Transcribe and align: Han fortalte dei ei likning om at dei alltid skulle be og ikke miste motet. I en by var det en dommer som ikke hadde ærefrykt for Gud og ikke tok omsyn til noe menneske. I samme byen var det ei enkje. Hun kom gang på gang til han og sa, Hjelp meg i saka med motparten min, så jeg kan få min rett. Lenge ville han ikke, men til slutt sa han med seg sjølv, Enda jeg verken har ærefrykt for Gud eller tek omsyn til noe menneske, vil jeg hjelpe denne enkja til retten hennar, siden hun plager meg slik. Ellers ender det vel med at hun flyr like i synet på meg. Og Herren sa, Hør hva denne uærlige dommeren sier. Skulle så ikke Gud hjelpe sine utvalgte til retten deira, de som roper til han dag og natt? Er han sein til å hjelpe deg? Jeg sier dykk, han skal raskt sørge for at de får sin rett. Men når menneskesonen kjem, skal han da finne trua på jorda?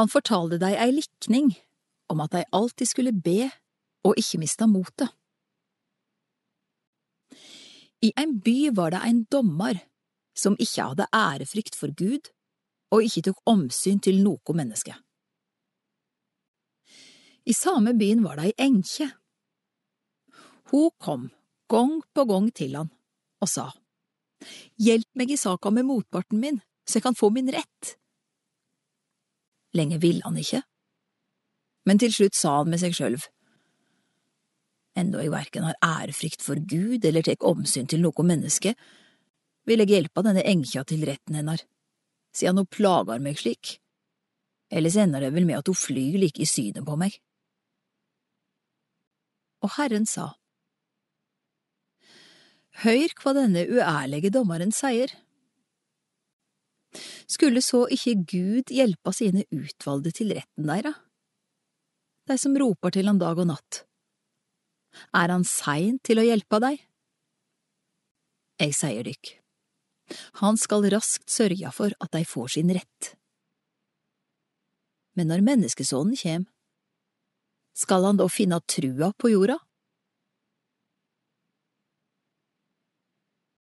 Han 0.00 0.08
fortalte 0.08 0.56
dei 0.56 0.78
ei 0.80 0.94
likning 0.96 1.50
om 2.08 2.22
at 2.24 2.32
dei 2.32 2.46
alltid 2.56 2.88
skulle 2.88 3.12
be 3.12 3.50
og 4.08 4.16
ikke 4.16 4.38
miste 4.40 4.64
motet. 4.64 5.10
I 8.00 8.08
en 8.16 8.38
by 8.40 8.70
var 8.78 8.94
det 8.94 9.02
en 9.04 9.18
dommer 9.28 9.82
som 10.32 10.56
ikke 10.56 10.86
hadde 10.88 11.08
ærefrykt 11.12 11.76
for 11.76 11.92
Gud 11.92 12.32
og 12.96 13.04
ikke 13.04 13.26
tok 13.28 13.44
omsyn 13.52 14.00
til 14.00 14.22
noe 14.24 14.56
menneske. 14.56 14.96
I 17.44 17.52
samme 17.52 17.92
byen 18.00 18.24
var 18.24 18.40
det 18.40 18.54
ei 18.54 18.68
enkje. 18.70 19.12
Hun 20.72 20.90
kom 20.96 21.28
gang 21.68 22.00
på 22.16 22.24
gang 22.24 22.48
til 22.56 22.80
han 22.80 22.88
og 23.44 23.52
sa, 23.52 23.68
Hjelp 24.80 25.12
meg 25.12 25.36
i 25.36 25.36
saka 25.36 25.68
med 25.68 25.84
motparten 25.84 26.40
min, 26.40 26.64
så 26.88 26.96
jeg 26.96 27.10
kan 27.10 27.20
få 27.20 27.28
min 27.28 27.52
rett. 27.52 27.99
Lenge 29.76 30.00
ville 30.02 30.24
han 30.24 30.38
ikke, 30.40 30.62
men 31.86 32.00
til 32.02 32.12
slutt 32.12 32.36
sa 32.36 32.56
han 32.60 32.70
med 32.72 32.82
seg 32.82 32.96
sjølv, 32.96 33.28
Enda 34.98 35.20
jeg 35.22 35.30
verken 35.30 35.66
har 35.68 35.78
ærefrykt 35.86 36.42
for 36.42 36.58
Gud 36.58 37.04
eller 37.06 37.22
tek 37.22 37.44
omsyn 37.46 37.86
til 37.88 38.02
noe 38.02 38.24
menneske, 38.26 38.74
vil 39.68 39.82
jeg 39.84 39.92
hjelpe 39.92 40.24
denne 40.26 40.42
enkja 40.42 40.82
til 40.88 41.04
retten 41.06 41.38
hennar, 41.38 41.62
siden 42.34 42.58
hun 42.58 42.66
plager 42.70 43.22
meg 43.22 43.38
slik. 43.38 43.76
Ellers 44.70 44.98
ender 44.98 45.22
det 45.22 45.32
vel 45.34 45.46
med 45.46 45.60
at 45.60 45.70
hun 45.70 45.78
flyr 45.78 46.18
like 46.22 46.42
i 46.42 46.48
synet 46.48 46.86
på 46.86 46.98
meg. 46.98 47.16
Og 49.62 49.74
Herren 49.76 50.06
sa, 50.08 50.32
Hør 52.80 53.12
hva 53.20 53.34
denne 53.36 53.66
uærlige 53.68 54.30
dommeren 54.32 54.70
sier. 54.72 55.12
Skulle 57.30 57.62
så 57.62 57.84
ikke 57.92 58.16
Gud 58.32 58.72
hjelpe 58.74 59.12
sine 59.14 59.44
utvalgte 59.54 60.12
til 60.20 60.34
retten 60.34 60.66
deira, 60.66 60.92
de 62.30 62.36
som 62.38 62.56
roper 62.58 62.94
til 62.94 63.10
han 63.10 63.20
dag 63.20 63.38
og 63.38 63.48
natt? 63.50 63.84
Er 65.14 65.30
han 65.30 65.46
sein 65.46 66.00
til 66.06 66.18
å 66.18 66.26
hjelpe 66.26 66.58
deg? 66.62 66.82
Jeg 68.60 68.74
sier 68.76 69.06
dykk, 69.06 69.30
han 70.42 70.58
skal 70.60 70.88
raskt 70.92 71.30
sørge 71.30 71.70
for 71.72 71.94
at 72.02 72.12
de 72.12 72.26
får 72.26 72.56
sin 72.56 72.72
rett. 72.74 73.14
Men 75.16 75.30
når 75.30 75.46
menneskesonen 75.46 76.18
kjem, 76.18 76.46
skal 77.76 78.04
han 78.08 78.18
da 78.18 78.26
finne 78.30 78.58
trua 78.68 79.12
på 79.16 79.30
jorda? 79.32 79.56